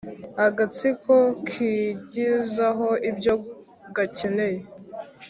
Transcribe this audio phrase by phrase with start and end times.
[0.45, 1.13] agatsiko
[1.47, 3.33] kigwizaho ibyo
[3.95, 4.61] gakeneye,